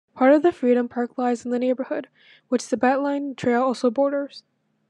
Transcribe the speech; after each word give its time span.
Part 0.15 0.33
of 0.33 0.55
Freedom 0.55 0.89
Park 0.89 1.15
lies 1.15 1.45
in 1.45 1.51
the 1.51 1.59
neighborhood, 1.59 2.07
which 2.47 2.67
the 2.69 2.75
BeltLine 2.75 3.35
trail 3.37 3.61
also 3.61 3.91
borders. 3.91 4.41